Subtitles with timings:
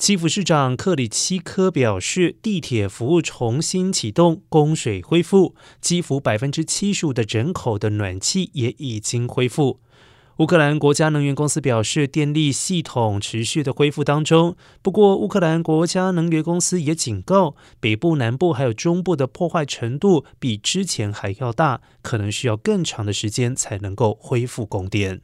[0.00, 9.80] 基辅市长克里奇科表示地铁服务重新启动供水恢复基辅百分之七十五的人口的暖气也已经恢复。
[10.38, 25.20] 乌克兰国家能源公司表示电力系统持续的恢复当中不过乌克兰国家能源公司也警告北部南部还有中部的破坏程度比之前还要大可能需要更长的时间才能够恢复供电。